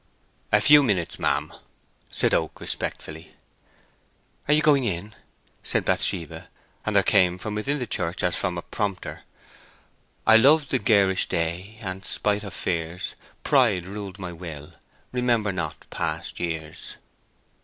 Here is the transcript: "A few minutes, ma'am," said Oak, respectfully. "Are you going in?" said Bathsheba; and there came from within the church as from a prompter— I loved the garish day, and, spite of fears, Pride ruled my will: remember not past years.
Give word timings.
"A 0.51 0.59
few 0.59 0.81
minutes, 0.81 1.19
ma'am," 1.19 1.53
said 2.11 2.33
Oak, 2.33 2.59
respectfully. 2.59 3.35
"Are 4.47 4.53
you 4.55 4.63
going 4.63 4.83
in?" 4.83 5.13
said 5.61 5.85
Bathsheba; 5.85 6.49
and 6.83 6.95
there 6.95 7.03
came 7.03 7.37
from 7.37 7.53
within 7.53 7.77
the 7.77 7.85
church 7.85 8.23
as 8.23 8.35
from 8.35 8.57
a 8.57 8.63
prompter— 8.63 9.21
I 10.25 10.37
loved 10.37 10.71
the 10.71 10.79
garish 10.79 11.27
day, 11.27 11.77
and, 11.81 12.03
spite 12.03 12.43
of 12.43 12.55
fears, 12.55 13.13
Pride 13.43 13.85
ruled 13.85 14.17
my 14.17 14.31
will: 14.31 14.73
remember 15.11 15.51
not 15.51 15.85
past 15.91 16.39
years. 16.39 16.95